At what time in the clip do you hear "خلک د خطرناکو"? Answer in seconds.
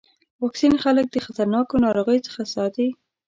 0.83-1.75